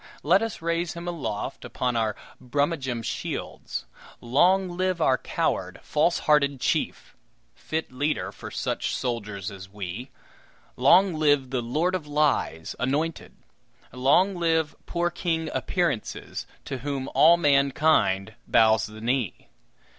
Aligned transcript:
Let 0.23 0.41
us 0.41 0.63
raise 0.63 0.93
him 0.93 1.07
aloft 1.07 1.63
upon 1.63 1.95
our 1.95 2.15
Brummagem 2.41 3.03
shields. 3.03 3.85
Long 4.19 4.67
live 4.75 4.99
our 4.99 5.19
coward, 5.19 5.79
falsehearted 5.83 6.59
chief! 6.59 7.15
fit 7.53 7.91
leader 7.91 8.31
for 8.31 8.49
such 8.49 8.95
soldiers 8.95 9.51
as 9.51 9.69
we! 9.69 10.09
Long 10.75 11.13
live 11.13 11.51
the 11.51 11.61
Lord 11.61 11.93
of 11.93 12.07
Lies, 12.07 12.75
anointed! 12.79 13.33
Long 13.93 14.33
live 14.35 14.75
poor 14.87 15.11
King 15.11 15.51
Appearances, 15.53 16.47
to 16.65 16.79
whom 16.79 17.07
all 17.13 17.37
mankind 17.37 18.33
bows 18.47 18.87
the 18.87 19.01
knee! 19.01 19.49